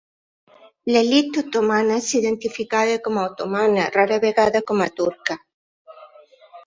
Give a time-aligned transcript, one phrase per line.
[0.93, 5.39] L'elit otomana s'identificava com a otomana, rara vegada com a turca.